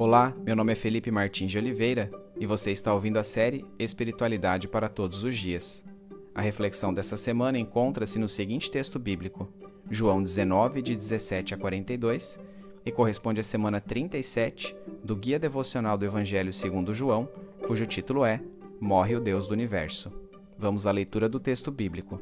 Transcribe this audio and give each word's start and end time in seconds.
Olá, 0.00 0.32
meu 0.44 0.54
nome 0.54 0.70
é 0.70 0.76
Felipe 0.76 1.10
Martins 1.10 1.50
de 1.50 1.58
Oliveira 1.58 2.08
e 2.38 2.46
você 2.46 2.70
está 2.70 2.94
ouvindo 2.94 3.18
a 3.18 3.24
série 3.24 3.66
Espiritualidade 3.80 4.68
para 4.68 4.88
Todos 4.88 5.24
os 5.24 5.36
Dias. 5.36 5.84
A 6.32 6.40
reflexão 6.40 6.94
dessa 6.94 7.16
semana 7.16 7.58
encontra-se 7.58 8.16
no 8.16 8.28
seguinte 8.28 8.70
texto 8.70 8.96
bíblico, 8.96 9.52
João 9.90 10.22
19, 10.22 10.82
de 10.82 10.94
17 10.94 11.52
a 11.52 11.58
42, 11.58 12.38
e 12.86 12.92
corresponde 12.92 13.40
à 13.40 13.42
semana 13.42 13.80
37 13.80 14.76
do 15.02 15.16
Guia 15.16 15.36
Devocional 15.36 15.98
do 15.98 16.04
Evangelho 16.04 16.52
segundo 16.52 16.94
João, 16.94 17.28
cujo 17.66 17.84
título 17.84 18.24
é 18.24 18.40
Morre 18.80 19.16
o 19.16 19.20
Deus 19.20 19.48
do 19.48 19.52
Universo. 19.52 20.12
Vamos 20.56 20.86
à 20.86 20.92
leitura 20.92 21.28
do 21.28 21.40
texto 21.40 21.72
bíblico. 21.72 22.20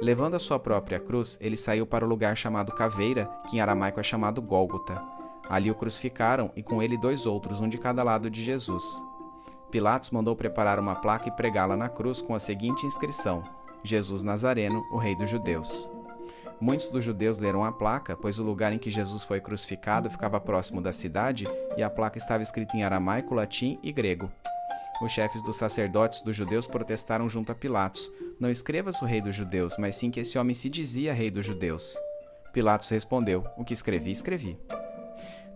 Levando 0.00 0.34
a 0.34 0.40
sua 0.40 0.58
própria 0.58 0.98
cruz, 0.98 1.38
ele 1.40 1.56
saiu 1.56 1.86
para 1.86 2.04
o 2.04 2.08
lugar 2.08 2.36
chamado 2.36 2.72
Caveira, 2.72 3.26
que 3.48 3.58
em 3.58 3.60
aramaico 3.60 4.00
é 4.00 4.02
chamado 4.02 4.42
Gólgota. 4.42 5.21
Ali 5.48 5.70
o 5.70 5.74
crucificaram 5.74 6.50
e 6.56 6.62
com 6.62 6.82
ele 6.82 6.96
dois 6.96 7.26
outros, 7.26 7.60
um 7.60 7.68
de 7.68 7.78
cada 7.78 8.02
lado 8.02 8.30
de 8.30 8.42
Jesus. 8.42 8.84
Pilatos 9.70 10.10
mandou 10.10 10.36
preparar 10.36 10.78
uma 10.78 10.94
placa 10.94 11.28
e 11.28 11.32
pregá-la 11.32 11.76
na 11.76 11.88
cruz 11.88 12.20
com 12.20 12.34
a 12.34 12.38
seguinte 12.38 12.86
inscrição: 12.86 13.42
Jesus 13.82 14.22
Nazareno, 14.22 14.82
o 14.92 14.98
Rei 14.98 15.16
dos 15.16 15.30
Judeus. 15.30 15.90
Muitos 16.60 16.88
dos 16.88 17.04
judeus 17.04 17.40
leram 17.40 17.64
a 17.64 17.72
placa, 17.72 18.16
pois 18.16 18.38
o 18.38 18.44
lugar 18.44 18.72
em 18.72 18.78
que 18.78 18.88
Jesus 18.88 19.24
foi 19.24 19.40
crucificado 19.40 20.08
ficava 20.08 20.40
próximo 20.40 20.80
da 20.80 20.92
cidade 20.92 21.44
e 21.76 21.82
a 21.82 21.90
placa 21.90 22.18
estava 22.18 22.40
escrita 22.40 22.76
em 22.76 22.84
aramaico, 22.84 23.34
latim 23.34 23.80
e 23.82 23.90
grego. 23.90 24.30
Os 25.02 25.10
chefes 25.10 25.42
dos 25.42 25.56
sacerdotes 25.56 26.22
dos 26.22 26.36
judeus 26.36 26.68
protestaram 26.68 27.28
junto 27.28 27.50
a 27.50 27.54
Pilatos: 27.54 28.12
Não 28.38 28.48
escrevas 28.48 29.02
o 29.02 29.04
rei 29.04 29.20
dos 29.20 29.34
judeus, 29.34 29.76
mas 29.76 29.96
sim 29.96 30.10
que 30.10 30.20
esse 30.20 30.38
homem 30.38 30.54
se 30.54 30.70
dizia 30.70 31.12
rei 31.12 31.32
dos 31.32 31.44
judeus. 31.44 31.98
Pilatos 32.52 32.88
respondeu: 32.90 33.44
O 33.56 33.64
que 33.64 33.74
escrevi, 33.74 34.12
escrevi. 34.12 34.56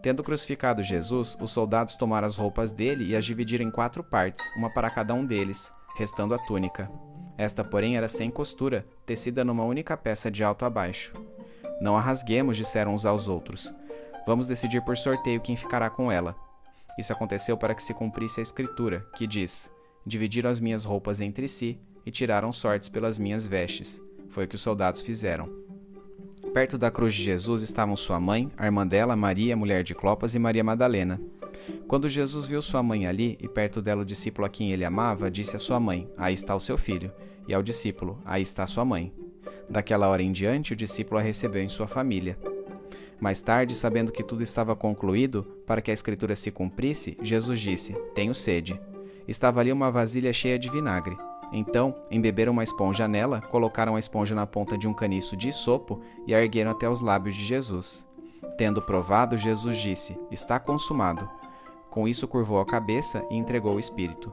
Tendo 0.03 0.23
crucificado 0.23 0.83
Jesus, 0.83 1.37
os 1.41 1.51
soldados 1.51 1.95
tomaram 1.95 2.27
as 2.27 2.37
roupas 2.37 2.71
dele 2.71 3.05
e 3.05 3.17
as 3.17 3.25
dividiram 3.25 3.67
em 3.67 3.71
quatro 3.71 4.05
partes, 4.05 4.51
uma 4.57 4.73
para 4.73 4.91
cada 4.91 5.15
um 5.15 5.25
deles, 5.25 5.73
restando 5.97 6.35
a 6.35 6.39
túnica. 6.39 6.91
Esta, 7.39 7.65
porém, 7.65 7.97
era 7.97 8.09
sem 8.09 8.31
costura, 8.31 8.87
tecida 9.05 9.45
numa 9.45 9.65
única 9.65 9.97
peça 9.97 10.31
de 10.31 10.43
alto 10.43 10.65
a 10.65 10.71
baixo. 10.71 11.13
Não 11.81 11.97
a 11.97 12.01
rasguemos, 12.01 12.57
disseram 12.57 12.95
uns 12.95 13.05
aos 13.05 13.29
outros. 13.29 13.75
Vamos 14.27 14.47
decidir 14.47 14.83
por 14.85 14.97
sorteio 14.97 15.41
quem 15.41 15.57
ficará 15.57 15.91
com 15.91 16.11
ela. 16.11 16.35
Isso 16.99 17.13
aconteceu 17.13 17.57
para 17.57 17.75
que 17.75 17.83
se 17.83 17.93
cumprisse 17.93 18.41
a 18.41 18.43
escritura, 18.43 19.07
que 19.15 19.27
diz: 19.27 19.71
Dividiram 20.05 20.51
as 20.51 20.61
minhas 20.61 20.85
roupas 20.85 21.21
entre 21.21 21.47
si 21.47 21.79
e 22.05 22.11
tiraram 22.11 22.53
sortes 22.53 22.89
pelas 22.89 23.19
minhas 23.19 23.47
vestes. 23.47 24.01
Foi 24.31 24.45
o 24.45 24.49
que 24.49 24.55
os 24.55 24.61
soldados 24.61 25.01
fizeram. 25.03 25.66
Perto 26.57 26.79
da 26.79 26.91
cruz 26.91 27.13
de 27.13 27.23
Jesus 27.23 27.61
estavam 27.61 27.95
sua 27.95 28.19
mãe, 28.19 28.51
a 28.57 28.65
irmã 28.65 28.87
dela, 28.87 29.15
Maria, 29.15 29.55
mulher 29.55 29.85
de 29.85 29.95
Clopas, 29.95 30.35
e 30.35 30.39
Maria 30.39 30.65
Madalena. 30.65 31.21
Quando 31.87 32.09
Jesus 32.09 32.47
viu 32.47 32.63
sua 32.63 32.83
mãe 32.83 33.07
ali 33.07 33.37
e 33.43 33.47
perto 33.47 33.83
dela 33.83 34.01
o 34.01 34.07
discípulo 34.07 34.47
a 34.47 34.49
quem 34.49 34.73
ele 34.73 34.83
amava, 34.83 35.31
disse 35.31 35.55
à 35.55 35.59
sua 35.59 35.79
mãe: 35.79 36.09
Aí 36.17 36.33
está 36.33 36.57
o 36.57 36.59
seu 36.59 36.79
filho. 36.79 37.13
E 37.47 37.53
ao 37.53 37.63
discípulo: 37.63 38.19
Aí 38.25 38.41
está 38.41 38.67
sua 38.67 38.87
mãe. 38.87 39.13
Daquela 39.69 40.09
hora 40.09 40.23
em 40.23 40.33
diante, 40.33 40.73
o 40.73 40.77
discípulo 40.77 41.21
a 41.21 41.23
recebeu 41.23 41.63
em 41.63 41.69
sua 41.69 41.87
família. 41.87 42.39
Mais 43.21 43.43
tarde, 43.43 43.75
sabendo 43.75 44.11
que 44.11 44.25
tudo 44.25 44.43
estava 44.43 44.75
concluído, 44.75 45.43
para 45.67 45.83
que 45.83 45.91
a 45.91 45.95
escritura 45.95 46.35
se 46.35 46.51
cumprisse, 46.51 47.19
Jesus 47.21 47.61
disse: 47.61 47.93
Tenho 48.15 48.35
sede. 48.35 48.81
Estava 49.29 49.61
ali 49.61 49.71
uma 49.71 49.91
vasilha 49.91 50.33
cheia 50.33 50.59
de 50.59 50.71
vinagre. 50.71 51.19
Então, 51.53 51.95
embeberam 52.11 52.53
uma 52.53 52.65
esponja 52.65 53.07
nela, 53.07 53.41
colocaram 53.41 53.97
a 53.97 53.99
esponja 53.99 54.35
na 54.35 54.47
ponta 54.47 54.77
de 54.77 54.87
um 54.89 54.95
caniço 54.95 55.37
de 55.37 55.53
sopo 55.53 56.01
e 56.27 56.35
a 56.35 56.43
ergueram 56.43 56.71
até 56.71 56.89
os 56.89 57.01
lábios 57.01 57.35
de 57.35 57.45
Jesus. 57.45 58.07
Tendo 58.59 58.83
provado, 58.83 59.39
Jesus 59.39 59.79
disse: 59.79 60.19
Está 60.31 60.59
consumado. 60.59 61.29
Com 61.91 62.07
isso, 62.07 62.29
curvou 62.29 62.61
a 62.61 62.67
cabeça 62.67 63.25
e 63.31 63.37
entregou 63.37 63.77
o 63.77 63.81
espírito. 63.81 64.33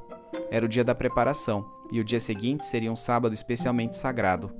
Era 0.52 0.66
o 0.66 0.69
dia 0.69 0.84
da 0.84 0.96
preparação, 0.96 1.66
e 1.91 2.00
o 2.00 2.03
dia 2.03 2.19
seguinte 2.19 2.66
seria 2.66 2.91
um 2.91 2.96
sábado 2.96 3.34
especialmente 3.34 3.96
sagrado, 3.96 4.52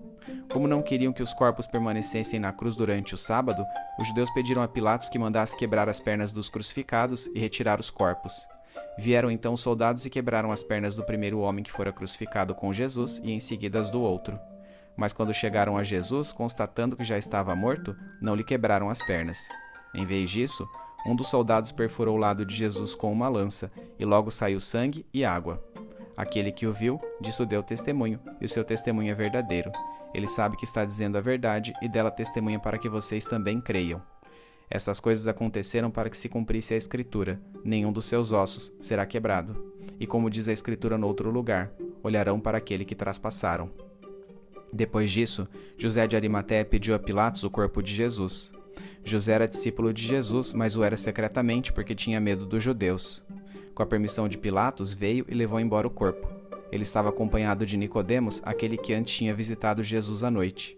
como 0.52 0.68
não 0.68 0.82
queriam 0.82 1.12
que 1.12 1.24
os 1.24 1.34
corpos 1.34 1.66
permanecessem 1.66 2.40
na 2.40 2.52
cruz 2.52 2.76
durante 2.76 3.14
o 3.14 3.18
sábado, 3.18 3.66
os 4.00 4.08
judeus 4.08 4.30
pediram 4.30 4.62
a 4.62 4.68
Pilatos 4.68 5.10
que 5.10 5.20
mandasse 5.20 5.58
quebrar 5.58 5.90
as 5.90 6.00
pernas 6.00 6.32
dos 6.32 6.50
crucificados 6.50 7.28
e 7.34 7.40
retirar 7.40 7.80
os 7.80 7.90
corpos. 7.90 8.48
Vieram 8.98 9.32
então 9.32 9.54
os 9.54 9.62
soldados 9.62 10.06
e 10.06 10.10
quebraram 10.10 10.52
as 10.52 10.64
pernas 10.64 10.96
do 10.96 11.04
primeiro 11.04 11.40
homem 11.40 11.64
que 11.64 11.72
fora 11.72 11.92
crucificado 11.92 12.54
com 12.54 12.72
Jesus 12.72 13.20
e 13.24 13.32
em 13.32 13.40
seguida 13.40 13.80
as 13.80 13.90
do 13.90 14.02
outro. 14.02 14.40
Mas 14.96 15.12
quando 15.12 15.34
chegaram 15.34 15.78
a 15.78 15.84
Jesus, 15.84 16.32
constatando 16.32 16.96
que 16.96 17.04
já 17.04 17.18
estava 17.18 17.56
morto, 17.56 17.96
não 18.22 18.36
lhe 18.36 18.44
quebraram 18.44 18.90
as 18.90 19.02
pernas. 19.06 19.50
Em 19.94 20.06
vez 20.06 20.30
disso, 20.30 20.68
um 21.06 21.16
dos 21.16 21.28
soldados 21.28 21.72
perfurou 21.72 22.16
o 22.16 22.20
lado 22.20 22.46
de 22.46 22.56
Jesus 22.56 22.96
com 22.96 23.12
uma 23.12 23.28
lança, 23.28 23.72
e 24.00 24.06
logo 24.06 24.32
saiu 24.32 24.60
sangue 24.60 25.06
e 25.14 25.26
água. 25.26 25.64
Aquele 26.16 26.52
que 26.52 26.68
o 26.68 26.72
viu, 26.72 27.02
disso 27.20 27.46
deu 27.46 27.64
testemunho, 27.64 28.20
e 28.40 28.46
o 28.46 28.50
seu 28.50 28.64
testemunho 28.64 29.12
é 29.12 29.16
verdadeiro. 29.16 29.72
Ele 30.14 30.28
sabe 30.28 30.56
que 30.56 30.66
está 30.66 30.86
dizendo 30.86 31.18
a 31.18 31.22
verdade 31.22 31.74
e 31.82 31.90
dela 31.90 32.12
testemunha 32.12 32.60
para 32.60 32.78
que 32.78 32.88
vocês 32.88 33.26
também 33.26 33.60
creiam. 33.60 34.02
Essas 34.74 35.00
coisas 35.00 35.28
aconteceram 35.28 35.92
para 35.92 36.10
que 36.10 36.18
se 36.18 36.28
cumprisse 36.28 36.74
a 36.74 36.78
Escritura: 36.78 37.40
nenhum 37.64 37.94
dos 37.94 38.06
seus 38.06 38.32
ossos 38.32 38.74
será 38.82 39.06
quebrado. 39.06 39.72
E 40.00 40.08
como 40.08 40.32
diz 40.32 40.48
a 40.48 40.52
Escritura 40.52 40.98
no 40.98 41.06
outro 41.06 41.30
lugar, 41.30 41.72
olharão 42.02 42.40
para 42.40 42.58
aquele 42.58 42.84
que 42.84 42.96
traspassaram. 42.96 43.70
Depois 44.74 45.12
disso, 45.12 45.48
José 45.78 46.08
de 46.08 46.16
Arimatéia 46.16 46.66
pediu 46.66 46.96
a 46.96 47.00
Pilatos 47.00 47.44
o 47.44 47.52
corpo 47.52 47.84
de 47.84 47.94
Jesus. 47.94 48.52
José 49.04 49.34
era 49.34 49.48
discípulo 49.48 49.94
de 49.94 50.02
Jesus, 50.02 50.54
mas 50.54 50.76
o 50.76 50.84
era 50.84 50.98
secretamente 50.98 51.72
porque 51.72 51.94
tinha 51.94 52.20
medo 52.20 52.44
dos 52.44 52.64
judeus. 52.64 53.24
Com 53.76 53.84
a 53.84 53.86
permissão 53.86 54.28
de 54.28 54.40
Pilatos, 54.40 54.92
veio 54.92 55.24
e 55.30 55.36
levou 55.36 55.60
embora 55.60 55.86
o 55.86 55.92
corpo. 55.92 56.28
Ele 56.72 56.82
estava 56.82 57.10
acompanhado 57.10 57.64
de 57.64 57.78
Nicodemos, 57.78 58.42
aquele 58.44 58.76
que 58.76 58.92
antes 58.92 59.14
tinha 59.14 59.36
visitado 59.36 59.84
Jesus 59.84 60.24
à 60.24 60.32
noite. 60.32 60.76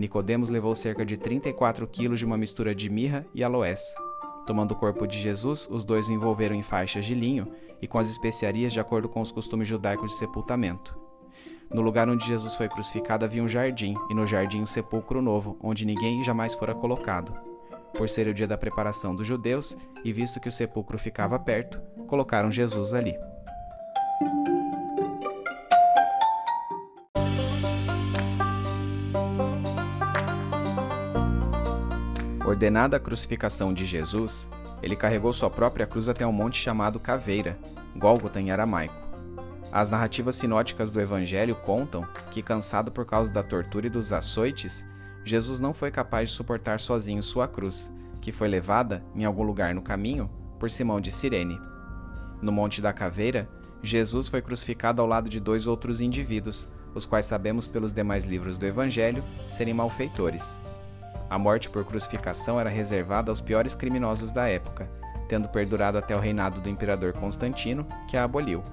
Nicodemos 0.00 0.48
levou 0.48 0.74
cerca 0.74 1.04
de 1.04 1.16
34 1.16 1.86
quilos 1.86 2.18
de 2.18 2.24
uma 2.24 2.38
mistura 2.38 2.74
de 2.74 2.88
mirra 2.88 3.26
e 3.34 3.44
aloés. 3.44 3.94
Tomando 4.46 4.72
o 4.72 4.76
corpo 4.76 5.06
de 5.06 5.18
Jesus, 5.18 5.68
os 5.70 5.84
dois 5.84 6.08
o 6.08 6.12
envolveram 6.12 6.56
em 6.56 6.62
faixas 6.62 7.04
de 7.04 7.14
linho 7.14 7.46
e 7.80 7.86
com 7.86 7.98
as 7.98 8.08
especiarias 8.08 8.72
de 8.72 8.80
acordo 8.80 9.08
com 9.08 9.20
os 9.20 9.30
costumes 9.30 9.68
judaicos 9.68 10.12
de 10.12 10.18
sepultamento. 10.18 10.98
No 11.72 11.82
lugar 11.82 12.08
onde 12.08 12.26
Jesus 12.26 12.54
foi 12.54 12.68
crucificado 12.68 13.24
havia 13.24 13.42
um 13.42 13.46
jardim, 13.46 13.94
e 14.08 14.14
no 14.14 14.26
jardim 14.26 14.60
um 14.60 14.66
sepulcro 14.66 15.22
novo, 15.22 15.56
onde 15.62 15.86
ninguém 15.86 16.24
jamais 16.24 16.54
fora 16.54 16.74
colocado. 16.74 17.32
Por 17.96 18.08
ser 18.08 18.26
o 18.26 18.34
dia 18.34 18.46
da 18.46 18.58
preparação 18.58 19.14
dos 19.14 19.26
judeus, 19.26 19.76
e 20.02 20.12
visto 20.12 20.40
que 20.40 20.48
o 20.48 20.52
sepulcro 20.52 20.98
ficava 20.98 21.38
perto, 21.38 21.80
colocaram 22.08 22.50
Jesus 22.50 22.92
ali. 22.92 23.14
Ordenada 32.60 32.98
a 32.98 33.00
crucificação 33.00 33.72
de 33.72 33.86
Jesus, 33.86 34.50
ele 34.82 34.94
carregou 34.94 35.32
sua 35.32 35.48
própria 35.48 35.86
cruz 35.86 36.10
até 36.10 36.26
um 36.26 36.32
monte 36.32 36.58
chamado 36.58 37.00
Caveira, 37.00 37.58
Gólgota 37.96 38.38
em 38.38 38.50
aramaico. 38.50 39.00
As 39.72 39.88
narrativas 39.88 40.36
sinóticas 40.36 40.90
do 40.90 41.00
Evangelho 41.00 41.56
contam 41.56 42.06
que, 42.30 42.42
cansado 42.42 42.92
por 42.92 43.06
causa 43.06 43.32
da 43.32 43.42
tortura 43.42 43.86
e 43.86 43.90
dos 43.90 44.12
açoites, 44.12 44.86
Jesus 45.24 45.58
não 45.58 45.72
foi 45.72 45.90
capaz 45.90 46.28
de 46.28 46.36
suportar 46.36 46.78
sozinho 46.80 47.22
sua 47.22 47.48
cruz, 47.48 47.90
que 48.20 48.30
foi 48.30 48.46
levada, 48.46 49.02
em 49.14 49.24
algum 49.24 49.42
lugar 49.42 49.74
no 49.74 49.80
caminho, 49.80 50.30
por 50.58 50.70
Simão 50.70 51.00
de 51.00 51.10
Cirene. 51.10 51.58
No 52.42 52.52
Monte 52.52 52.82
da 52.82 52.92
Caveira, 52.92 53.48
Jesus 53.82 54.28
foi 54.28 54.42
crucificado 54.42 55.00
ao 55.00 55.08
lado 55.08 55.30
de 55.30 55.40
dois 55.40 55.66
outros 55.66 56.02
indivíduos, 56.02 56.70
os 56.94 57.06
quais 57.06 57.24
sabemos 57.24 57.66
pelos 57.66 57.90
demais 57.90 58.26
livros 58.26 58.58
do 58.58 58.66
Evangelho 58.66 59.24
serem 59.48 59.72
malfeitores. 59.72 60.60
A 61.30 61.38
morte 61.38 61.70
por 61.70 61.84
crucificação 61.84 62.58
era 62.58 62.68
reservada 62.68 63.30
aos 63.30 63.40
piores 63.40 63.76
criminosos 63.76 64.32
da 64.32 64.48
época, 64.48 64.90
tendo 65.28 65.48
perdurado 65.48 65.96
até 65.96 66.16
o 66.16 66.18
reinado 66.18 66.60
do 66.60 66.68
imperador 66.68 67.12
Constantino, 67.12 67.86
que 68.08 68.16
a 68.16 68.24
aboliu. 68.24 68.64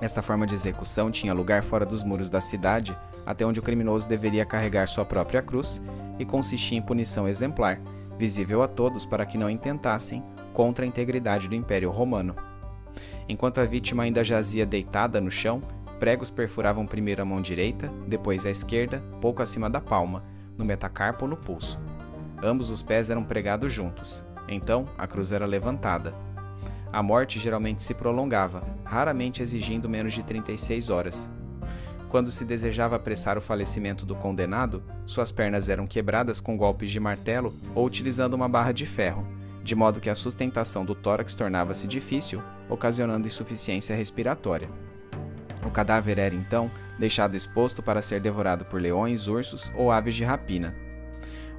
Esta 0.00 0.20
forma 0.20 0.44
de 0.44 0.54
execução 0.54 1.08
tinha 1.08 1.32
lugar 1.32 1.62
fora 1.62 1.86
dos 1.86 2.02
muros 2.02 2.28
da 2.28 2.40
cidade, 2.40 2.98
até 3.24 3.46
onde 3.46 3.60
o 3.60 3.62
criminoso 3.62 4.08
deveria 4.08 4.44
carregar 4.44 4.88
sua 4.88 5.04
própria 5.04 5.40
cruz, 5.40 5.80
e 6.18 6.24
consistia 6.24 6.76
em 6.76 6.82
punição 6.82 7.28
exemplar, 7.28 7.80
visível 8.18 8.60
a 8.60 8.66
todos 8.66 9.06
para 9.06 9.24
que 9.24 9.38
não 9.38 9.48
intentassem 9.48 10.24
contra 10.52 10.84
a 10.84 10.88
integridade 10.88 11.48
do 11.48 11.54
Império 11.54 11.90
Romano. 11.90 12.34
Enquanto 13.28 13.58
a 13.58 13.64
vítima 13.64 14.02
ainda 14.02 14.24
jazia 14.24 14.66
deitada 14.66 15.20
no 15.20 15.30
chão, 15.30 15.62
pregos 16.00 16.28
perfuravam 16.28 16.86
primeiro 16.86 17.22
a 17.22 17.24
mão 17.24 17.40
direita, 17.40 17.88
depois 18.08 18.44
a 18.44 18.50
esquerda, 18.50 19.00
pouco 19.20 19.42
acima 19.42 19.70
da 19.70 19.80
palma, 19.80 20.24
no 20.58 20.64
metacarpo 20.64 21.24
ou 21.24 21.30
no 21.30 21.36
pulso. 21.36 21.80
Ambos 22.42 22.68
os 22.68 22.82
pés 22.82 23.08
eram 23.08 23.24
pregados 23.24 23.72
juntos. 23.72 24.24
Então, 24.48 24.84
a 24.98 25.06
cruz 25.06 25.32
era 25.32 25.46
levantada. 25.46 26.12
A 26.92 27.02
morte 27.02 27.38
geralmente 27.38 27.82
se 27.82 27.94
prolongava, 27.94 28.62
raramente 28.84 29.42
exigindo 29.42 29.88
menos 29.88 30.12
de 30.12 30.22
36 30.22 30.90
horas. 30.90 31.30
Quando 32.08 32.30
se 32.30 32.44
desejava 32.44 32.96
apressar 32.96 33.36
o 33.36 33.42
falecimento 33.42 34.06
do 34.06 34.14
condenado, 34.14 34.82
suas 35.04 35.30
pernas 35.30 35.68
eram 35.68 35.86
quebradas 35.86 36.40
com 36.40 36.56
golpes 36.56 36.90
de 36.90 36.98
martelo 36.98 37.54
ou 37.74 37.84
utilizando 37.84 38.34
uma 38.34 38.48
barra 38.48 38.72
de 38.72 38.86
ferro, 38.86 39.26
de 39.62 39.74
modo 39.74 40.00
que 40.00 40.08
a 40.08 40.14
sustentação 40.14 40.86
do 40.86 40.94
tórax 40.94 41.34
tornava-se 41.34 41.86
difícil, 41.86 42.42
ocasionando 42.70 43.26
insuficiência 43.26 43.94
respiratória. 43.94 44.70
O 45.66 45.70
cadáver 45.70 46.18
era 46.18 46.34
então 46.34 46.70
deixado 46.98 47.36
exposto 47.36 47.82
para 47.82 48.02
ser 48.02 48.20
devorado 48.20 48.64
por 48.64 48.80
leões, 48.80 49.28
ursos 49.28 49.72
ou 49.76 49.92
aves 49.92 50.14
de 50.14 50.24
rapina. 50.24 50.74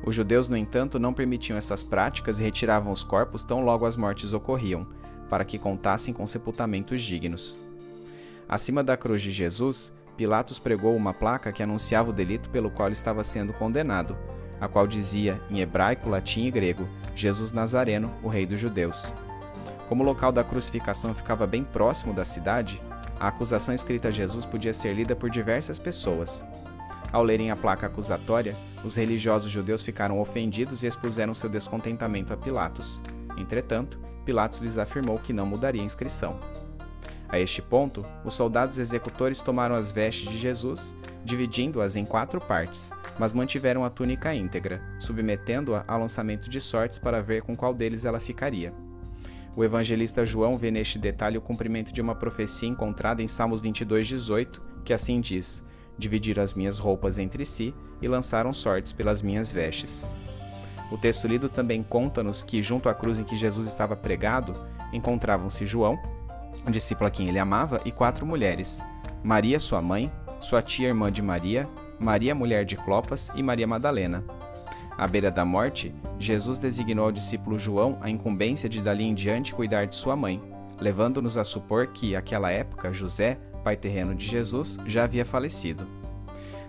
Os 0.03 0.15
judeus, 0.15 0.47
no 0.47 0.57
entanto, 0.57 0.99
não 0.99 1.13
permitiam 1.13 1.57
essas 1.57 1.83
práticas 1.83 2.39
e 2.39 2.43
retiravam 2.43 2.91
os 2.91 3.03
corpos 3.03 3.43
tão 3.43 3.61
logo 3.61 3.85
as 3.85 3.97
mortes 3.97 4.33
ocorriam, 4.33 4.87
para 5.29 5.45
que 5.45 5.59
contassem 5.59 6.13
com 6.13 6.25
sepultamentos 6.25 7.01
dignos. 7.01 7.59
Acima 8.47 8.83
da 8.83 8.97
cruz 8.97 9.21
de 9.21 9.31
Jesus, 9.31 9.93
Pilatos 10.17 10.59
pregou 10.59 10.95
uma 10.95 11.13
placa 11.13 11.51
que 11.51 11.63
anunciava 11.63 12.09
o 12.09 12.13
delito 12.13 12.49
pelo 12.49 12.71
qual 12.71 12.91
estava 12.91 13.23
sendo 13.23 13.53
condenado, 13.53 14.17
a 14.59 14.67
qual 14.67 14.87
dizia, 14.87 15.41
em 15.49 15.61
hebraico, 15.61 16.09
latim 16.09 16.45
e 16.45 16.51
grego, 16.51 16.87
Jesus 17.15 17.51
Nazareno, 17.51 18.11
o 18.21 18.27
Rei 18.27 18.45
dos 18.45 18.59
Judeus. 18.59 19.15
Como 19.87 20.03
o 20.03 20.05
local 20.05 20.31
da 20.31 20.43
crucificação 20.43 21.13
ficava 21.13 21.47
bem 21.47 21.63
próximo 21.63 22.13
da 22.13 22.25
cidade, 22.25 22.81
a 23.19 23.27
acusação 23.27 23.75
escrita 23.75 24.07
a 24.07 24.11
Jesus 24.11 24.45
podia 24.45 24.73
ser 24.73 24.93
lida 24.93 25.15
por 25.15 25.29
diversas 25.29 25.77
pessoas. 25.77 26.45
Ao 27.11 27.23
lerem 27.23 27.51
a 27.51 27.55
placa 27.55 27.87
acusatória, 27.87 28.55
os 28.83 28.95
religiosos 28.95 29.51
judeus 29.51 29.81
ficaram 29.81 30.19
ofendidos 30.19 30.83
e 30.83 30.87
expuseram 30.87 31.33
seu 31.33 31.49
descontentamento 31.49 32.31
a 32.31 32.37
Pilatos. 32.37 33.03
Entretanto, 33.37 33.99
Pilatos 34.23 34.59
lhes 34.59 34.77
afirmou 34.77 35.17
que 35.17 35.33
não 35.33 35.45
mudaria 35.45 35.81
a 35.81 35.85
inscrição. 35.85 36.39
A 37.27 37.39
este 37.39 37.61
ponto, 37.61 38.05
os 38.23 38.33
soldados 38.33 38.77
executores 38.77 39.41
tomaram 39.41 39.75
as 39.75 39.91
vestes 39.91 40.29
de 40.29 40.37
Jesus, 40.37 40.95
dividindo-as 41.23 41.95
em 41.95 42.05
quatro 42.05 42.39
partes, 42.39 42.91
mas 43.19 43.33
mantiveram 43.33 43.83
a 43.83 43.89
túnica 43.89 44.33
íntegra, 44.33 44.81
submetendo-a 44.99 45.83
ao 45.87 45.99
lançamento 45.99 46.49
de 46.49 46.59
sortes 46.59 46.97
para 46.97 47.21
ver 47.21 47.43
com 47.43 47.55
qual 47.55 47.73
deles 47.73 48.05
ela 48.05 48.19
ficaria. 48.19 48.73
O 49.55 49.63
evangelista 49.63 50.25
João 50.25 50.57
vê 50.57 50.71
neste 50.71 50.99
detalhe 50.99 51.37
o 51.37 51.41
cumprimento 51.41 51.91
de 51.91 52.01
uma 52.01 52.15
profecia 52.15 52.69
encontrada 52.69 53.21
em 53.21 53.27
Salmos 53.27 53.61
22:18, 53.61 54.61
que 54.83 54.93
assim 54.93 55.19
diz: 55.19 55.63
Dividiram 55.97 56.43
as 56.43 56.53
minhas 56.53 56.77
roupas 56.77 57.17
entre 57.17 57.43
si 57.43 57.73
e 58.01 58.07
lançaram 58.07 58.53
sortes 58.53 58.93
pelas 58.93 59.21
minhas 59.21 59.51
vestes. 59.51 60.09
O 60.91 60.97
texto 60.97 61.27
lido 61.27 61.49
também 61.49 61.83
conta-nos 61.83 62.43
que, 62.43 62.63
junto 62.63 62.89
à 62.89 62.93
cruz 62.93 63.19
em 63.19 63.23
que 63.23 63.35
Jesus 63.35 63.67
estava 63.67 63.95
pregado, 63.95 64.55
encontravam-se 64.93 65.65
João, 65.65 65.99
o 66.65 66.71
discípulo 66.71 67.07
a 67.07 67.11
quem 67.11 67.27
ele 67.27 67.39
amava, 67.39 67.81
e 67.85 67.91
quatro 67.91 68.25
mulheres: 68.25 68.83
Maria, 69.23 69.59
sua 69.59 69.81
mãe, 69.81 70.11
sua 70.39 70.61
tia 70.61 70.87
irmã 70.87 71.11
de 71.11 71.21
Maria, 71.21 71.67
Maria, 71.99 72.33
mulher 72.33 72.65
de 72.65 72.77
Clopas, 72.77 73.29
e 73.35 73.43
Maria 73.43 73.67
Madalena. 73.67 74.23
À 74.99 75.07
beira 75.07 75.31
da 75.31 75.45
morte, 75.45 75.95
Jesus 76.19 76.59
designou 76.59 77.05
ao 77.05 77.11
discípulo 77.11 77.57
João 77.57 77.97
a 78.01 78.09
incumbência 78.09 78.67
de 78.67 78.81
dali 78.81 79.05
em 79.05 79.13
diante 79.13 79.55
cuidar 79.55 79.85
de 79.85 79.95
sua 79.95 80.13
mãe, 80.13 80.43
levando-nos 80.77 81.37
a 81.37 81.43
supor 81.45 81.87
que, 81.87 82.17
àquela 82.17 82.51
época, 82.51 82.91
José, 82.91 83.39
pai 83.63 83.77
terreno 83.77 84.13
de 84.13 84.25
Jesus, 84.25 84.77
já 84.85 85.05
havia 85.05 85.23
falecido. 85.23 85.87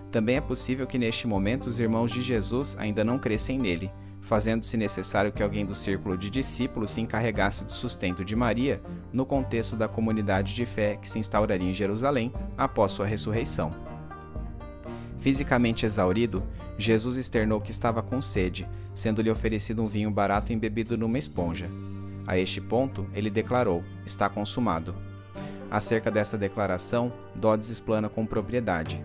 Também 0.09 0.37
é 0.37 0.41
possível 0.41 0.87
que 0.87 0.97
neste 0.97 1.27
momento 1.27 1.67
os 1.67 1.81
irmãos 1.81 2.09
de 2.09 2.21
Jesus 2.21 2.77
ainda 2.79 3.03
não 3.03 3.19
crescem 3.19 3.59
nele, 3.59 3.91
fazendo-se 4.21 4.77
necessário 4.77 5.33
que 5.33 5.43
alguém 5.43 5.65
do 5.65 5.75
círculo 5.75 6.17
de 6.17 6.29
discípulos 6.29 6.91
se 6.91 7.01
encarregasse 7.01 7.65
do 7.65 7.73
sustento 7.73 8.23
de 8.23 8.33
Maria 8.33 8.81
no 9.11 9.25
contexto 9.25 9.75
da 9.75 9.89
comunidade 9.89 10.55
de 10.55 10.65
fé 10.65 10.95
que 10.95 11.09
se 11.09 11.19
instauraria 11.19 11.69
em 11.69 11.73
Jerusalém 11.73 12.31
após 12.57 12.93
sua 12.93 13.05
ressurreição. 13.05 13.90
Fisicamente 15.21 15.85
exaurido, 15.85 16.43
Jesus 16.79 17.15
externou 17.15 17.61
que 17.61 17.69
estava 17.69 18.01
com 18.01 18.19
sede, 18.19 18.67
sendo-lhe 18.93 19.29
oferecido 19.29 19.83
um 19.83 19.87
vinho 19.87 20.09
barato 20.09 20.51
embebido 20.51 20.97
numa 20.97 21.19
esponja. 21.19 21.69
A 22.25 22.39
este 22.39 22.59
ponto, 22.59 23.07
ele 23.13 23.29
declarou: 23.29 23.83
Está 24.03 24.27
consumado. 24.27 24.95
Acerca 25.69 26.09
desta 26.09 26.37
declaração, 26.37 27.13
Dodds 27.35 27.69
explana 27.69 28.09
com 28.09 28.25
propriedade. 28.25 29.01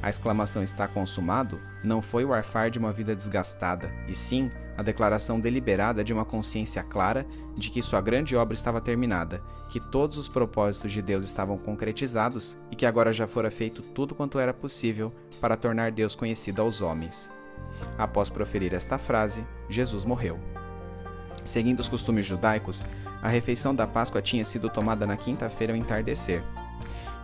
A 0.00 0.08
exclamação 0.08 0.62
está 0.62 0.86
consumado 0.86 1.60
não 1.82 2.00
foi 2.00 2.24
o 2.24 2.32
arfar 2.32 2.70
de 2.70 2.78
uma 2.78 2.92
vida 2.92 3.14
desgastada, 3.14 3.92
e 4.06 4.14
sim 4.14 4.50
a 4.76 4.82
declaração 4.82 5.40
deliberada 5.40 6.04
de 6.04 6.12
uma 6.12 6.24
consciência 6.24 6.82
clara 6.82 7.26
de 7.54 7.70
que 7.70 7.82
sua 7.82 8.00
grande 8.00 8.36
obra 8.36 8.54
estava 8.54 8.80
terminada, 8.80 9.42
que 9.68 9.80
todos 9.80 10.16
os 10.18 10.28
propósitos 10.28 10.92
de 10.92 11.00
Deus 11.00 11.24
estavam 11.24 11.56
concretizados 11.56 12.58
e 12.70 12.76
que 12.76 12.86
agora 12.86 13.12
já 13.12 13.26
fora 13.26 13.50
feito 13.50 13.82
tudo 13.82 14.14
quanto 14.14 14.38
era 14.38 14.52
possível 14.52 15.12
para 15.40 15.56
tornar 15.56 15.90
Deus 15.92 16.14
conhecido 16.14 16.62
aos 16.62 16.80
homens. 16.80 17.32
Após 17.98 18.28
proferir 18.28 18.74
esta 18.74 18.98
frase, 18.98 19.46
Jesus 19.68 20.04
morreu. 20.04 20.38
Seguindo 21.44 21.80
os 21.80 21.88
costumes 21.88 22.26
judaicos, 22.26 22.86
a 23.22 23.28
refeição 23.28 23.74
da 23.74 23.86
Páscoa 23.86 24.20
tinha 24.20 24.44
sido 24.44 24.68
tomada 24.68 25.06
na 25.06 25.16
quinta-feira 25.16 25.72
ao 25.72 25.76
entardecer. 25.78 26.42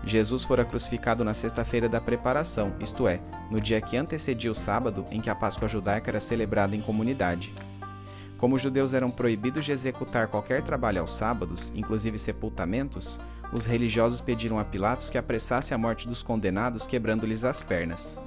Jesus 0.05 0.43
fora 0.43 0.65
crucificado 0.65 1.25
na 1.25 1.33
sexta-feira 1.33 1.89
da 1.89 2.01
preparação, 2.01 2.75
isto 2.81 3.07
é, 3.07 3.21
no 3.51 3.61
dia 3.61 3.81
que 3.81 3.97
antecedia 3.97 4.51
o 4.51 4.55
sábado 4.55 5.05
em 5.11 5.21
que 5.21 5.31
a 5.31 5.35
Páscoa 5.35 5.69
judaica 5.69 6.11
era 6.11 6.19
celebrada 6.19 6.75
em 6.75 6.81
comunidade. 6.81 7.55
Como 8.37 8.57
os 8.57 8.63
judeus 8.63 8.93
eram 8.93 9.11
proibidos 9.11 9.65
de 9.65 9.71
executar 9.71 10.27
qualquer 10.27 10.63
trabalho 10.63 11.01
aos 11.01 11.15
sábados, 11.15 11.73
inclusive 11.77 12.19
sepultamentos, 12.19 13.21
os 13.53 13.65
religiosos 13.65 14.21
pediram 14.21 14.59
a 14.59 14.65
Pilatos 14.65 15.09
que 15.09 15.17
apressasse 15.17 15.73
a 15.73 15.79
morte 15.79 16.09
dos 16.09 16.23
condenados, 16.23 16.85
quebrando-lhes 16.85 17.45
as 17.45 17.63
pernas. 17.63 18.19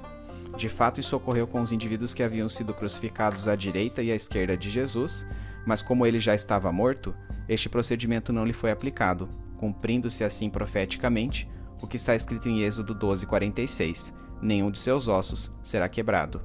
De 0.56 0.70
fato, 0.70 0.98
isso 0.98 1.14
ocorreu 1.14 1.46
com 1.46 1.60
os 1.60 1.72
indivíduos 1.72 2.14
que 2.14 2.22
haviam 2.22 2.48
sido 2.48 2.72
crucificados 2.72 3.46
à 3.46 3.54
direita 3.54 4.02
e 4.02 4.10
à 4.10 4.14
esquerda 4.14 4.56
de 4.56 4.70
Jesus, 4.70 5.26
mas 5.66 5.82
como 5.82 6.06
ele 6.06 6.18
já 6.18 6.34
estava 6.34 6.72
morto, 6.72 7.14
este 7.46 7.68
procedimento 7.68 8.32
não 8.32 8.46
lhe 8.46 8.54
foi 8.54 8.70
aplicado, 8.70 9.28
cumprindo-se 9.58 10.24
assim 10.24 10.48
profeticamente 10.48 11.46
o 11.80 11.86
que 11.86 11.96
está 11.96 12.14
escrito 12.14 12.48
em 12.48 12.62
Êxodo 12.62 12.94
12:46: 12.94 14.14
Nenhum 14.40 14.70
de 14.70 14.78
seus 14.78 15.08
ossos 15.08 15.52
será 15.62 15.88
quebrado. 15.88 16.40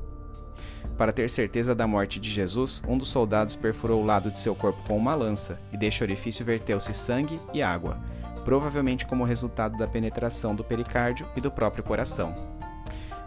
Para 0.98 1.12
ter 1.12 1.30
certeza 1.30 1.74
da 1.74 1.88
morte 1.88 2.19
de 2.19 2.30
Jesus, 2.30 2.81
um 2.88 2.98
dos 2.98 3.10
soldados 3.10 3.56
perfurou 3.56 4.01
o 4.01 4.06
lado 4.06 4.30
de 4.30 4.39
seu 4.39 4.56
corpo 4.56 4.81
com 4.88 4.98
uma 4.98 5.16
lança, 5.16 5.60
e 5.72 5.78
deste 5.78 6.04
orifício 6.04 6.45
verteu-se 6.45 6.94
sangue 6.94 7.39
e 7.54 7.62
água, 7.62 8.00
provavelmente 8.44 9.06
como 9.06 9.24
resultado 9.24 9.78
da 9.78 9.88
penetração 9.88 10.56
do 10.56 10.63
pericárdio 10.63 11.28
e 11.36 11.42
do 11.42 11.51
próprio 11.51 11.84
coração. 11.84 12.36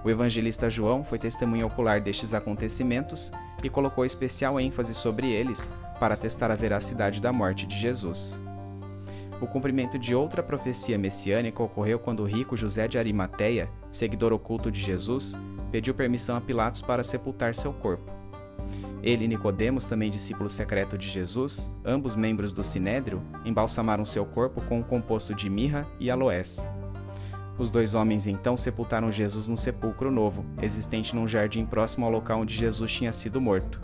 O 0.05 0.11
evangelista 0.11 0.69
João 0.69 1.03
foi 1.03 1.19
testemunha 1.19 1.67
ocular 1.67 2.01
destes 2.01 2.35
acontecimentos 2.35 3.33
e 3.63 3.71
colocou 3.71 4.05
especial 4.05 4.61
ênfase 4.61 4.95
sobre 4.95 5.31
eles 5.31 5.71
para 5.99 6.17
testar 6.17 6.51
a 6.51 6.57
veracidade 6.57 7.23
da 7.23 7.33
morte 7.33 7.67
de 7.67 7.77
Jesus. 7.77 8.39
O 9.41 9.47
cumprimento 9.47 9.99
de 9.99 10.15
outra 10.15 10.43
profecia 10.43 10.97
messiânica 10.97 11.63
ocorreu 11.63 11.99
quando 11.99 12.21
o 12.21 12.27
rico 12.27 12.57
José 12.57 12.87
de 12.87 12.99
Arimateia, 12.99 13.69
seguidor 13.91 14.33
oculto 14.33 14.71
de 14.71 14.81
Jesus, 14.81 15.37
pediu 15.71 15.93
permissão 15.93 16.37
a 16.37 16.41
Pilatos 16.41 16.81
para 16.81 17.03
sepultar 17.03 17.55
seu 17.55 17.73
corpo. 17.73 18.13
Ele 19.03 19.25
e 19.25 19.29
Nicodemos, 19.29 19.87
também 19.87 20.11
discípulo 20.11 20.49
secreto 20.49 20.97
de 20.97 21.07
Jesus, 21.07 21.71
ambos 21.85 22.17
membros 22.17 22.53
do 22.53 22.65
Sinédrio, 22.65 23.23
embalsamaram 23.45 24.05
seu 24.05 24.25
corpo 24.25 24.63
com 24.63 24.79
um 24.79 24.83
composto 24.83 25.35
de 25.35 25.51
mirra 25.51 25.87
e 26.01 26.11
aloés. 26.11 26.67
Os 27.59 27.71
dois 27.71 27.95
homens 27.95 28.27
então 28.27 28.57
sepultaram 28.57 29.13
Jesus 29.13 29.47
num 29.47 29.57
sepulcro 29.57 30.11
novo, 30.11 30.45
existente 30.63 31.15
num 31.15 31.29
jardim 31.29 31.67
próximo 31.67 32.07
ao 32.07 32.11
local 32.11 32.41
onde 32.41 32.55
Jesus 32.55 32.91
tinha 32.93 33.13
sido 33.13 33.41
morto. 33.41 33.81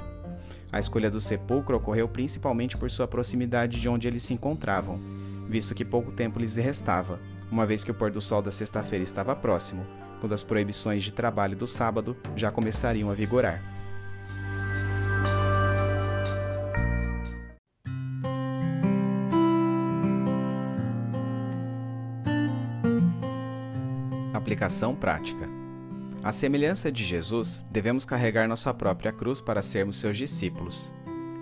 A 0.72 0.80
escolha 0.80 1.10
do 1.10 1.20
sepulcro 1.20 1.76
ocorreu 1.76 2.08
principalmente 2.08 2.76
por 2.76 2.90
sua 2.90 3.06
proximidade 3.06 3.80
de 3.80 3.88
onde 3.88 4.08
eles 4.08 4.22
se 4.22 4.32
encontravam, 4.32 4.98
visto 5.50 5.74
que 5.74 5.84
pouco 5.84 6.12
tempo 6.12 6.38
lhes 6.38 6.56
restava, 6.56 7.20
uma 7.50 7.66
vez 7.66 7.82
que 7.82 7.90
o 7.90 7.94
pôr 7.94 8.10
do 8.10 8.20
sol 8.20 8.40
da 8.40 8.52
sexta-feira 8.52 9.02
estava 9.02 9.34
próximo, 9.34 9.84
quando 10.20 10.32
as 10.32 10.42
proibições 10.42 11.02
de 11.02 11.12
trabalho 11.12 11.56
do 11.56 11.66
sábado 11.66 12.16
já 12.36 12.50
começariam 12.50 13.10
a 13.10 13.14
vigorar. 13.14 13.60
Aplicação 24.32 24.94
prática. 24.94 25.48
À 26.22 26.32
semelhança 26.32 26.92
de 26.92 27.02
Jesus, 27.02 27.64
devemos 27.70 28.04
carregar 28.04 28.46
nossa 28.46 28.72
própria 28.74 29.12
cruz 29.12 29.40
para 29.40 29.62
sermos 29.62 29.96
seus 29.96 30.16
discípulos. 30.16 30.92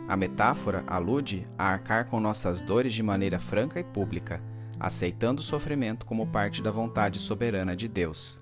A 0.08 0.16
metáfora 0.16 0.82
alude 0.86 1.46
a 1.58 1.66
arcar 1.66 2.06
com 2.06 2.18
nossas 2.18 2.62
dores 2.62 2.94
de 2.94 3.02
maneira 3.02 3.38
franca 3.38 3.78
e 3.78 3.84
pública, 3.84 4.42
aceitando 4.80 5.40
o 5.40 5.44
sofrimento 5.44 6.06
como 6.06 6.26
parte 6.26 6.62
da 6.62 6.70
vontade 6.70 7.18
soberana 7.18 7.76
de 7.76 7.86
Deus. 7.86 8.40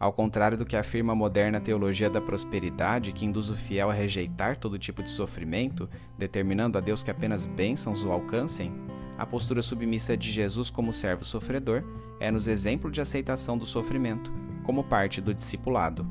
Ao 0.00 0.12
contrário 0.12 0.58
do 0.58 0.66
que 0.66 0.74
afirma 0.74 1.12
a 1.12 1.16
moderna 1.16 1.60
teologia 1.60 2.10
da 2.10 2.20
prosperidade, 2.20 3.12
que 3.12 3.24
induz 3.24 3.48
o 3.48 3.54
fiel 3.54 3.88
a 3.88 3.94
rejeitar 3.94 4.56
todo 4.56 4.76
tipo 4.76 5.04
de 5.04 5.10
sofrimento, 5.12 5.88
determinando 6.18 6.76
a 6.76 6.80
Deus 6.80 7.04
que 7.04 7.10
apenas 7.12 7.46
bênçãos 7.46 8.02
o 8.02 8.10
alcancem, 8.10 8.72
a 9.16 9.24
postura 9.24 9.62
submissa 9.62 10.16
de 10.16 10.32
Jesus 10.32 10.68
como 10.68 10.92
servo 10.92 11.24
sofredor 11.24 11.84
é-nos 12.18 12.48
exemplo 12.48 12.90
de 12.90 13.00
aceitação 13.00 13.56
do 13.56 13.64
sofrimento, 13.64 14.32
como 14.64 14.82
parte 14.82 15.20
do 15.20 15.32
discipulado. 15.32 16.04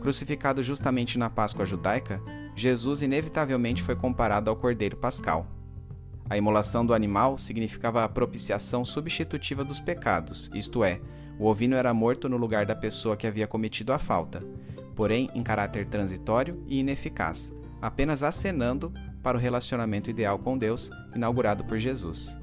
Crucificado 0.00 0.64
justamente 0.64 1.16
na 1.16 1.30
Páscoa 1.30 1.64
judaica, 1.64 2.20
Jesus 2.56 3.02
inevitavelmente 3.02 3.82
foi 3.82 3.94
comparado 3.94 4.48
ao 4.48 4.56
Cordeiro 4.56 4.96
Pascal. 4.96 5.46
A 6.28 6.38
imolação 6.38 6.86
do 6.86 6.94
animal 6.94 7.36
significava 7.36 8.02
a 8.02 8.08
propiciação 8.08 8.82
substitutiva 8.82 9.62
dos 9.62 9.78
pecados, 9.78 10.50
isto 10.54 10.82
é, 10.82 10.98
o 11.38 11.46
ovino 11.46 11.76
era 11.76 11.92
morto 11.92 12.30
no 12.30 12.38
lugar 12.38 12.64
da 12.64 12.74
pessoa 12.74 13.14
que 13.14 13.26
havia 13.26 13.46
cometido 13.46 13.92
a 13.92 13.98
falta, 13.98 14.42
porém 14.96 15.28
em 15.34 15.42
caráter 15.42 15.86
transitório 15.86 16.64
e 16.66 16.80
ineficaz, 16.80 17.54
apenas 17.80 18.22
acenando 18.22 18.90
para 19.22 19.36
o 19.36 19.40
relacionamento 19.40 20.08
ideal 20.08 20.38
com 20.38 20.56
Deus 20.56 20.90
inaugurado 21.14 21.62
por 21.62 21.76
Jesus. 21.76 22.40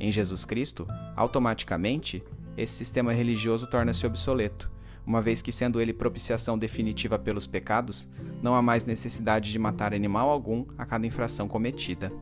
Em 0.00 0.10
Jesus 0.10 0.44
Cristo, 0.44 0.84
automaticamente, 1.14 2.24
esse 2.56 2.74
sistema 2.74 3.12
religioso 3.12 3.68
torna-se 3.68 4.04
obsoleto, 4.04 4.68
uma 5.06 5.20
vez 5.20 5.42
que, 5.42 5.52
sendo 5.52 5.80
ele 5.80 5.92
propiciação 5.92 6.56
definitiva 6.56 7.18
pelos 7.18 7.46
pecados, 7.46 8.08
não 8.42 8.54
há 8.54 8.62
mais 8.62 8.84
necessidade 8.84 9.50
de 9.50 9.58
matar 9.58 9.92
animal 9.94 10.30
algum 10.30 10.64
a 10.78 10.84
cada 10.84 11.06
infração 11.06 11.48
cometida. 11.48 12.12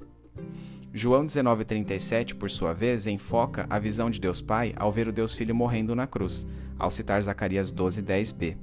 João 0.92 1.24
19,37, 1.24 2.34
por 2.34 2.50
sua 2.50 2.72
vez, 2.72 3.06
enfoca 3.06 3.64
a 3.70 3.78
visão 3.78 4.10
de 4.10 4.20
Deus 4.20 4.40
Pai 4.40 4.72
ao 4.76 4.90
ver 4.90 5.06
o 5.06 5.12
Deus 5.12 5.32
Filho 5.32 5.54
morrendo 5.54 5.94
na 5.94 6.06
cruz, 6.06 6.48
ao 6.78 6.90
citar 6.90 7.22
Zacarias 7.22 7.72
12,10b. 7.72 8.56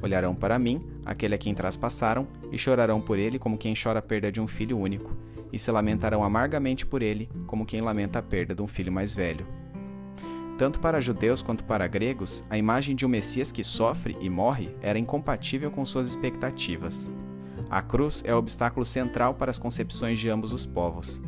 Olharão 0.00 0.34
para 0.34 0.58
mim, 0.58 0.82
aquele 1.04 1.34
a 1.34 1.38
quem 1.38 1.54
traspassaram, 1.54 2.26
e 2.50 2.58
chorarão 2.58 3.00
por 3.00 3.18
ele 3.18 3.38
como 3.38 3.58
quem 3.58 3.74
chora 3.74 3.98
a 3.98 4.02
perda 4.02 4.32
de 4.32 4.40
um 4.40 4.46
filho 4.46 4.78
único, 4.78 5.14
e 5.52 5.58
se 5.58 5.70
lamentarão 5.70 6.24
amargamente 6.24 6.86
por 6.86 7.02
ele, 7.02 7.28
como 7.46 7.66
quem 7.66 7.80
lamenta 7.82 8.20
a 8.20 8.22
perda 8.22 8.54
de 8.54 8.62
um 8.62 8.66
filho 8.66 8.92
mais 8.92 9.12
velho. 9.12 9.46
Tanto 10.58 10.80
para 10.80 11.00
judeus 11.00 11.42
quanto 11.42 11.64
para 11.64 11.86
gregos, 11.86 12.44
a 12.48 12.56
imagem 12.56 12.96
de 12.96 13.04
um 13.04 13.08
Messias 13.08 13.52
que 13.52 13.62
sofre 13.62 14.16
e 14.20 14.30
morre 14.30 14.74
era 14.80 14.98
incompatível 14.98 15.70
com 15.70 15.84
suas 15.84 16.08
expectativas. 16.08 17.10
A 17.68 17.82
cruz 17.82 18.22
é 18.24 18.34
o 18.34 18.38
obstáculo 18.38 18.84
central 18.84 19.34
para 19.34 19.50
as 19.50 19.58
concepções 19.58 20.18
de 20.18 20.30
ambos 20.30 20.52
os 20.52 20.64
povos. 20.64 21.20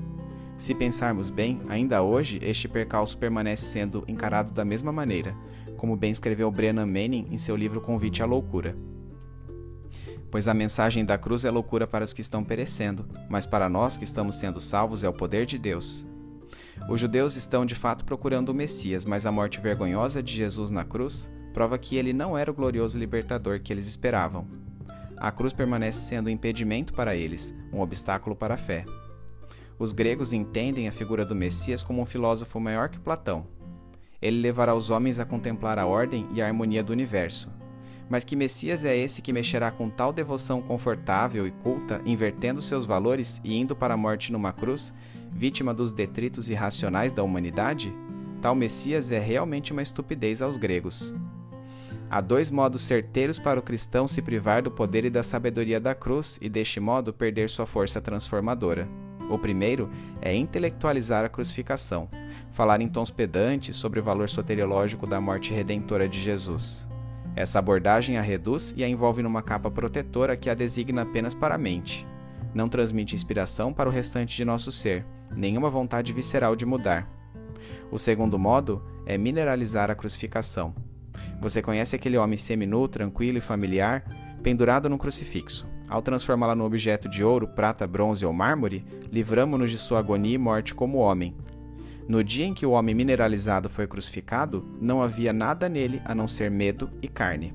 Se 0.56 0.75
pensarmos 0.75 1.28
bem, 1.28 1.61
ainda 1.68 2.02
hoje 2.02 2.38
este 2.42 2.68
percalço 2.68 3.18
permanece 3.18 3.64
sendo 3.64 4.02
encarado 4.08 4.50
da 4.50 4.64
mesma 4.64 4.90
maneira, 4.90 5.37
como 5.76 5.97
bem 5.97 6.11
escreveu 6.11 6.50
Brennan 6.50 6.87
Manning 6.87 7.26
em 7.30 7.38
seu 7.38 7.54
livro 7.54 7.80
Convite 7.80 8.23
à 8.23 8.26
Loucura. 8.26 8.76
Pois 10.30 10.49
a 10.49 10.54
mensagem 10.54 11.04
da 11.04 11.18
cruz 11.18 11.44
é 11.44 11.50
loucura 11.50 11.87
para 11.87 12.04
os 12.04 12.12
que 12.12 12.20
estão 12.20 12.42
perecendo, 12.42 13.06
mas 13.28 13.47
para 13.47 13.68
nós 13.68 13.97
que 13.97 14.04
estamos 14.04 14.37
sendo 14.37 14.58
salvos 14.58 15.04
é 15.04 15.08
o 15.08 15.12
poder 15.12 15.47
de 15.47 15.58
Deus. 15.58 16.06
Os 16.88 17.00
judeus 17.00 17.37
estão 17.37 17.64
de 17.64 17.75
fato 17.75 18.04
procurando 18.04 18.50
o 18.50 18.54
Messias, 18.54 19.04
mas 19.04 19.26
a 19.26 19.32
morte 19.32 19.61
vergonhosa 19.61 20.23
de 20.23 20.32
Jesus 20.32 20.70
na 20.70 20.85
cruz 20.85 21.30
prova 21.52 21.78
que 21.78 21.97
ele 21.97 22.12
não 22.12 22.37
era 22.37 22.50
o 22.50 22.54
glorioso 22.54 22.99
libertador 22.99 23.61
que 23.61 23.73
eles 23.73 23.87
esperavam. 23.87 24.47
A 25.16 25.32
cruz 25.32 25.52
permanece 25.52 26.06
sendo 26.06 26.28
um 26.28 26.30
impedimento 26.30 26.92
para 26.92 27.16
eles, 27.16 27.54
um 27.73 27.80
obstáculo 27.80 28.37
para 28.37 28.54
a 28.54 28.58
fé. 28.58 28.85
Os 29.78 29.92
gregos 29.92 30.32
entendem 30.32 30.88
a 30.88 30.92
figura 30.92 31.25
do 31.25 31.35
Messias 31.35 31.82
como 31.82 32.00
um 32.02 32.06
filósofo 32.06 32.61
maior 32.61 32.88
que 32.88 32.99
Platão. 32.99 33.47
Ele 34.20 34.40
levará 34.40 34.75
os 34.75 34.90
homens 34.90 35.18
a 35.18 35.25
contemplar 35.25 35.78
a 35.78 35.87
ordem 35.87 36.26
e 36.32 36.42
a 36.42 36.47
harmonia 36.47 36.82
do 36.82 36.92
universo. 36.92 37.52
Mas 38.09 38.25
que 38.25 38.37
Messias 38.37 38.85
é 38.85 38.97
esse 38.97 39.21
que 39.21 39.33
mexerá 39.33 39.71
com 39.71 39.91
tal 39.91 40.12
devoção 40.12 40.62
confortável 40.62 41.47
e 41.47 41.50
culta, 41.50 42.00
invertendo 42.07 42.61
seus 42.61 42.87
valores 42.87 43.41
e 43.45 43.59
indo 43.59 43.77
para 43.77 43.95
a 43.95 43.97
morte 43.99 44.33
numa 44.33 44.53
cruz, 44.53 44.95
vítima 45.31 45.75
dos 45.75 45.93
detritos 45.93 46.49
irracionais 46.49 47.12
da 47.12 47.23
humanidade, 47.23 47.95
tal 48.41 48.55
Messias 48.55 49.12
é 49.12 49.19
realmente 49.19 49.73
uma 49.73 49.83
estupidez 49.83 50.41
aos 50.41 50.57
gregos. 50.57 51.15
Há 52.11 52.23
dois 52.23 52.50
modos 52.50 52.83
certeiros 52.83 53.38
para 53.38 53.61
o 53.61 53.62
cristão 53.62 54.07
se 54.07 54.23
privar 54.23 54.62
do 54.62 54.71
poder 54.71 55.05
e 55.05 55.11
da 55.11 55.23
sabedoria 55.23 55.79
da 55.79 55.95
cruz 55.95 56.38
e, 56.41 56.49
deste 56.49 56.81
modo, 56.81 57.12
perder 57.12 57.50
sua 57.50 57.67
força 57.67 58.00
transformadora. 58.00 58.88
O 59.29 59.38
primeiro 59.38 59.91
é 60.23 60.35
intelectualizar 60.35 61.23
a 61.23 61.29
crucificação, 61.29 62.09
falar 62.50 62.81
em 62.81 62.88
tons 62.88 63.11
pedantes 63.11 63.77
sobre 63.77 64.00
o 64.00 64.03
valor 64.03 64.27
soteriológico 64.27 65.07
da 65.07 65.21
morte 65.21 65.53
redentora 65.53 66.09
de 66.09 66.19
Jesus. 66.19 66.88
Essa 67.37 67.58
abordagem 67.58 68.18
a 68.18 68.23
reduz 68.23 68.75
e 68.76 68.82
a 68.82 68.88
envolve 68.88 69.23
numa 69.23 69.42
capa 69.42 69.70
protetora 69.70 70.37
que 70.37 70.50
a 70.50 70.54
designa 70.54 71.02
apenas 71.02 71.35
para 71.35 71.54
a 71.54 71.58
mente. 71.58 72.06
Não 72.54 72.68
transmite 72.68 73.14
inspiração 73.14 73.73
para 73.73 73.88
o 73.88 73.92
restante 73.92 74.37
de 74.37 74.44
nosso 74.44 74.73
ser, 74.73 75.04
nenhuma 75.35 75.70
vontade 75.70 76.12
visceral 76.12 76.56
de 76.56 76.66
mudar. 76.66 77.08
O 77.90 77.99
segundo 77.99 78.38
modo 78.38 78.82
é 79.06 79.16
mineralizar 79.16 79.90
a 79.90 79.94
crucificação. 79.94 80.75
Você 81.40 81.62
conhece 81.62 81.97
aquele 81.97 82.18
homem 82.18 82.37
seminu, 82.37 82.88
tranquilo 82.88 83.38
e 83.38 83.40
familiar, 83.40 84.04
pendurado 84.42 84.88
num 84.88 84.99
crucifixo. 84.99 85.66
Ao 85.88 86.02
transformá-la 86.02 86.54
num 86.54 86.64
objeto 86.64 87.08
de 87.08 87.25
ouro, 87.25 87.49
prata, 87.49 87.87
bronze 87.87 88.26
ou 88.26 88.32
mármore, 88.32 88.85
livramos-nos 89.11 89.70
de 89.70 89.78
sua 89.78 90.00
agonia 90.00 90.35
e 90.35 90.38
morte 90.38 90.75
como 90.75 90.99
homem. 90.99 91.35
No 92.09 92.25
dia 92.25 92.47
em 92.47 92.55
que 92.55 92.65
o 92.65 92.71
homem 92.71 92.95
mineralizado 92.95 93.69
foi 93.69 93.87
crucificado, 93.87 94.67
não 94.81 95.03
havia 95.03 95.31
nada 95.31 95.69
nele 95.69 96.00
a 96.07 96.15
não 96.15 96.27
ser 96.27 96.50
medo 96.50 96.91
e 97.03 97.07
carne. 97.07 97.55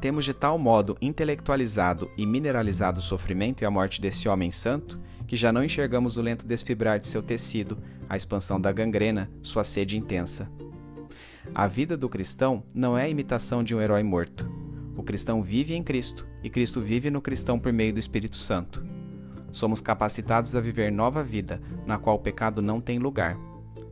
Temos 0.00 0.24
de 0.24 0.32
tal 0.32 0.56
modo 0.56 0.96
intelectualizado 1.02 2.08
e 2.16 2.24
mineralizado 2.24 3.00
o 3.00 3.02
sofrimento 3.02 3.62
e 3.62 3.66
a 3.66 3.70
morte 3.70 4.00
desse 4.00 4.28
homem 4.28 4.50
santo 4.52 5.00
que 5.26 5.36
já 5.36 5.52
não 5.52 5.62
enxergamos 5.62 6.16
o 6.16 6.22
lento 6.22 6.46
desfibrar 6.46 6.98
de 6.98 7.06
seu 7.06 7.22
tecido, 7.22 7.78
a 8.08 8.16
expansão 8.16 8.60
da 8.60 8.72
gangrena, 8.72 9.30
sua 9.42 9.64
sede 9.64 9.98
intensa. 9.98 10.50
A 11.54 11.66
vida 11.66 11.96
do 11.96 12.08
cristão 12.08 12.62
não 12.72 12.96
é 12.96 13.04
a 13.04 13.08
imitação 13.08 13.62
de 13.62 13.74
um 13.74 13.80
herói 13.80 14.02
morto. 14.02 14.50
O 14.96 15.02
cristão 15.02 15.42
vive 15.42 15.74
em 15.74 15.82
Cristo 15.82 16.26
e 16.42 16.48
Cristo 16.50 16.80
vive 16.80 17.10
no 17.10 17.20
cristão 17.20 17.58
por 17.58 17.72
meio 17.72 17.92
do 17.92 17.98
Espírito 17.98 18.36
Santo. 18.36 18.84
Somos 19.52 19.80
capacitados 19.80 20.54
a 20.54 20.60
viver 20.60 20.92
nova 20.92 21.22
vida, 21.22 21.60
na 21.86 21.98
qual 21.98 22.16
o 22.16 22.20
pecado 22.20 22.62
não 22.62 22.80
tem 22.80 22.98
lugar. 22.98 23.36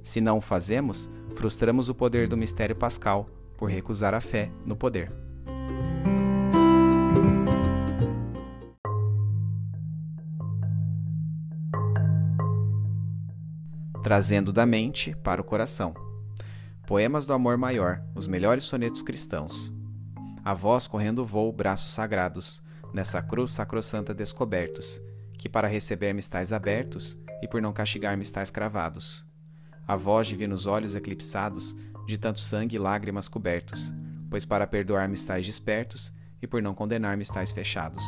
Se 0.03 0.21
não 0.21 0.38
o 0.38 0.43
fazemos, 0.43 1.11
frustramos 1.35 1.88
o 1.88 1.95
poder 1.95 2.29
do 2.29 2.37
mistério 2.37 2.77
pascal 2.77 3.29
por 3.57 3.69
recusar 3.69 4.15
a 4.15 4.21
fé 4.21 4.50
no 4.65 4.77
poder. 4.77 5.12
trazendo 14.09 14.55
da 14.55 14.65
mente 14.65 15.15
para 15.23 15.38
o 15.38 15.45
coração. 15.45 15.93
Poemas 16.87 17.27
do 17.27 17.35
amor 17.35 17.59
maior, 17.59 18.03
os 18.15 18.27
melhores 18.27 18.65
sonetos 18.65 19.03
cristãos. 19.03 19.71
A 20.43 20.55
voz 20.55 20.87
correndo 20.87 21.27
voo, 21.27 21.53
braços 21.53 21.91
sagrados, 21.91 22.62
nessa 22.95 23.21
cruz 23.21 23.50
sacrossanta 23.50 24.15
descobertos, 24.15 24.99
que 25.38 25.49
para 25.49 25.68
receber-me 25.68 26.18
estáis 26.18 26.52
abertos 26.52 27.16
e 27.40 27.49
por 27.49 27.62
não 27.62 27.73
castigar-me 27.73 28.23
estáis 28.23 28.50
cravados. 28.50 29.25
A 29.87 29.97
voz 29.97 30.26
divinos 30.26 30.66
olhos 30.66 30.95
eclipsados, 30.95 31.75
de 32.07 32.18
tanto 32.18 32.40
sangue 32.40 32.76
e 32.76 32.78
lágrimas 32.78 33.28
cobertos, 33.28 33.92
pois 34.28 34.45
para 34.45 34.66
perdoar-me 34.66 35.14
estáis 35.14 35.47
despertos 35.47 36.12
e 36.42 36.47
por 36.47 36.61
não 36.61 36.75
condenar-me 36.75 37.23
estáis 37.23 37.52
fechados. 37.52 38.04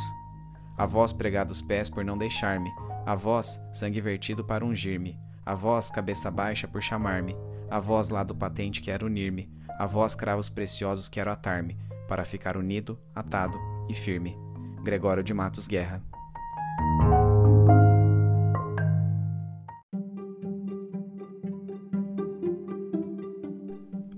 A 0.77 0.85
vós 0.85 1.11
pregados 1.11 1.61
pés 1.61 1.89
por 1.89 2.03
não 2.03 2.17
deixar-me, 2.17 2.71
a 3.05 3.15
vós 3.15 3.59
sangue 3.73 4.01
vertido 4.01 4.43
para 4.43 4.65
ungir-me, 4.65 5.17
a 5.45 5.55
voz 5.55 5.89
cabeça 5.89 6.29
baixa 6.29 6.67
por 6.67 6.81
chamar-me, 6.81 7.35
a 7.69 7.79
voz 7.79 8.09
lado 8.09 8.35
patente 8.35 8.81
quero 8.81 9.05
unir-me, 9.05 9.49
a 9.79 9.85
voz 9.85 10.13
cravos 10.13 10.49
preciosos 10.49 11.09
quero 11.09 11.31
atar-me, 11.31 11.77
para 12.07 12.25
ficar 12.25 12.57
unido, 12.57 12.99
atado 13.15 13.57
e 13.87 13.93
firme. 13.93 14.37
Gregório 14.83 15.23
de 15.23 15.33
Matos 15.33 15.67
Guerra. 15.67 16.01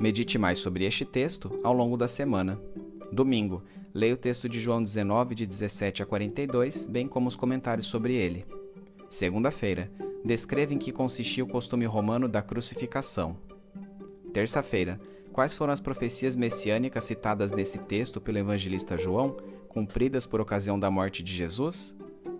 Medite 0.03 0.37
mais 0.37 0.59
sobre 0.59 0.83
este 0.83 1.05
texto 1.05 1.61
ao 1.63 1.71
longo 1.71 1.95
da 1.95 2.09
semana. 2.09 2.61
Domingo, 3.09 3.63
leia 3.93 4.13
o 4.13 4.17
texto 4.17 4.49
de 4.49 4.59
João 4.59 4.83
19, 4.83 5.33
de 5.33 5.45
17 5.45 6.03
a 6.03 6.05
42, 6.05 6.85
bem 6.87 7.07
como 7.07 7.29
os 7.29 7.37
comentários 7.37 7.87
sobre 7.87 8.13
ele. 8.13 8.45
Segunda-feira, 9.07 9.89
descreve 10.21 10.75
em 10.75 10.77
que 10.77 10.91
consistia 10.91 11.41
o 11.41 11.47
costume 11.47 11.85
romano 11.85 12.27
da 12.27 12.41
crucificação. 12.41 13.37
Terça-feira, 14.33 14.99
quais 15.31 15.55
foram 15.55 15.71
as 15.71 15.79
profecias 15.79 16.35
messiânicas 16.35 17.05
citadas 17.05 17.53
nesse 17.53 17.77
texto 17.77 18.19
pelo 18.19 18.39
evangelista 18.39 18.97
João, 18.97 19.37
cumpridas 19.69 20.25
por 20.25 20.41
ocasião 20.41 20.77
da 20.77 20.91
morte 20.91 21.23
de 21.23 21.31
Jesus? 21.31 21.95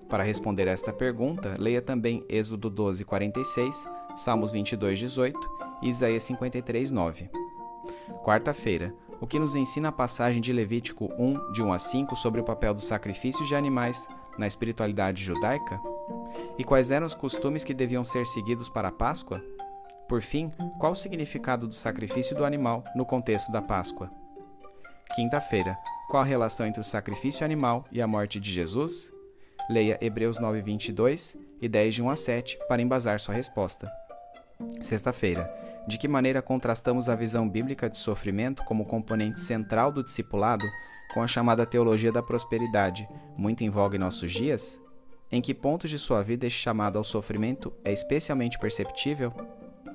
Para 0.10 0.26
responder 0.26 0.68
a 0.68 0.72
esta 0.72 0.92
pergunta, 0.92 1.56
leia 1.58 1.82
também 1.82 2.26
Êxodo 2.28 2.70
12, 2.70 3.06
46, 3.06 3.88
Salmos 4.18 4.52
22, 4.52 5.00
18 5.00 5.40
e 5.82 5.88
Isaías 5.88 6.24
53, 6.24 6.92
9. 6.92 7.43
Quarta-feira, 8.24 8.94
o 9.22 9.28
que 9.28 9.40
nos 9.40 9.56
ensina 9.56 9.90
a 9.90 9.92
passagem 9.92 10.42
de 10.42 10.52
Levítico 10.52 11.10
1, 11.18 11.54
de 11.54 11.62
1 11.62 11.74
a 11.74 11.80
5, 11.80 12.16
sobre 12.16 12.42
o 12.42 12.44
papel 12.44 12.74
dos 12.74 12.86
sacrifícios 12.86 13.48
de 13.48 13.56
animais 13.56 14.08
na 14.38 14.48
espiritualidade 14.48 15.24
judaica? 15.24 15.80
E 16.58 16.64
quais 16.64 16.92
eram 16.92 17.06
os 17.06 17.16
costumes 17.16 17.64
que 17.64 17.74
deviam 17.74 18.04
ser 18.04 18.26
seguidos 18.26 18.68
para 18.70 18.90
a 18.90 18.92
Páscoa? 18.92 19.44
Por 20.08 20.22
fim, 20.22 20.52
qual 20.80 20.92
o 20.92 20.96
significado 20.96 21.68
do 21.68 21.74
sacrifício 21.74 22.36
do 22.36 22.46
animal 22.46 22.84
no 22.96 23.06
contexto 23.06 23.52
da 23.52 23.62
Páscoa? 23.62 24.12
Quinta-feira, 25.16 25.78
Qual 26.10 26.22
a 26.22 26.26
relação 26.26 26.68
entre 26.68 26.82
o 26.82 26.84
sacrifício 26.84 27.44
animal 27.44 27.86
e 27.92 28.02
a 28.02 28.08
morte 28.08 28.40
de 28.40 28.52
Jesus? 28.52 29.12
Leia 29.70 29.98
Hebreus 30.02 30.38
9, 30.38 30.62
22 30.62 31.38
e 31.62 31.68
10 31.68 31.96
de 31.96 32.04
1 32.04 32.10
a 32.10 32.16
7 32.16 32.60
para 32.68 32.82
embasar 32.82 33.20
sua 33.20 33.34
resposta. 33.34 33.90
Sexta-feira. 34.82 35.63
De 35.88 35.98
que 35.98 36.08
maneira 36.08 36.42
contrastamos 36.42 37.10
a 37.10 37.16
visão 37.16 37.48
bíblica 37.48 37.90
de 37.90 37.98
sofrimento 37.98 38.64
como 38.64 38.86
componente 38.86 39.42
central 39.42 39.92
do 39.92 40.04
discipulado 40.04 40.66
com 41.14 41.22
a 41.22 41.28
chamada 41.28 41.66
teologia 41.66 42.12
da 42.12 42.24
prosperidade, 42.24 43.08
muito 43.38 43.64
em 43.64 43.70
voga 43.70 43.98
em 43.98 44.00
nossos 44.00 44.32
dias? 44.32 44.82
Em 45.32 45.42
que 45.42 45.54
pontos 45.54 45.90
de 45.90 46.00
sua 46.00 46.24
vida 46.24 46.48
este 46.48 46.60
chamado 46.60 46.98
ao 46.98 47.04
sofrimento 47.04 47.74
é 47.84 47.92
especialmente 47.92 48.58
perceptível? 48.58 49.34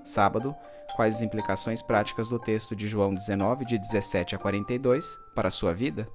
Sábado, 0.04 0.54
quais 0.94 1.16
as 1.16 1.22
implicações 1.22 1.80
práticas 1.80 2.28
do 2.28 2.38
texto 2.38 2.76
de 2.76 2.86
João 2.86 3.14
19, 3.14 3.64
de 3.64 3.78
17 3.78 4.34
a 4.34 4.38
42, 4.38 5.18
para 5.34 5.48
a 5.48 5.50
sua 5.50 5.72
vida? 5.72 6.08